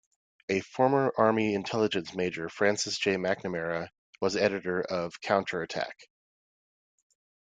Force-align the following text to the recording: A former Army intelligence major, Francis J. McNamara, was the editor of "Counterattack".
A 0.49 0.61
former 0.61 1.13
Army 1.15 1.53
intelligence 1.53 2.15
major, 2.15 2.49
Francis 2.49 2.97
J. 2.97 3.17
McNamara, 3.17 3.89
was 4.19 4.33
the 4.33 4.41
editor 4.41 4.81
of 4.81 5.21
"Counterattack". 5.21 5.95